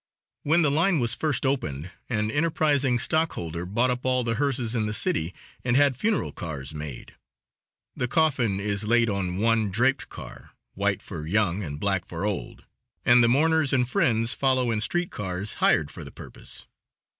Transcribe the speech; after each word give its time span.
When 0.41 0.63
the 0.63 0.71
line 0.71 0.99
was 0.99 1.13
first 1.13 1.45
opened 1.45 1.91
an 2.09 2.31
enterprising 2.31 2.97
stockholder 2.97 3.67
bought 3.67 3.91
up 3.91 4.03
all 4.03 4.23
the 4.23 4.33
hearses 4.33 4.75
in 4.75 4.87
the 4.87 4.95
city 4.95 5.31
and 5.63 5.77
had 5.77 5.95
funeral 5.95 6.31
cars 6.31 6.73
made. 6.73 7.13
The 7.95 8.07
coffin 8.07 8.59
is 8.59 8.85
laid 8.87 9.11
on 9.11 9.37
one 9.37 9.69
draped 9.69 10.09
car; 10.09 10.53
white 10.73 11.03
for 11.03 11.27
young 11.27 11.61
and 11.61 11.79
black 11.79 12.07
for 12.07 12.25
old, 12.25 12.65
and 13.05 13.23
the 13.23 13.29
mourners 13.29 13.73
and 13.73 13.87
friends 13.87 14.33
follow 14.33 14.71
in 14.71 14.81
street 14.81 15.11
cars 15.11 15.57
hired 15.61 15.91
for 15.91 16.03
the 16.03 16.11
purpose. 16.11 16.65